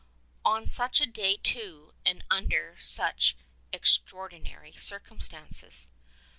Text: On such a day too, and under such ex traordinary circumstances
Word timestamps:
On 0.43 0.65
such 0.65 0.99
a 0.99 1.05
day 1.05 1.37
too, 1.37 1.93
and 2.03 2.23
under 2.31 2.75
such 2.81 3.37
ex 3.71 3.99
traordinary 3.99 4.81
circumstances 4.81 5.89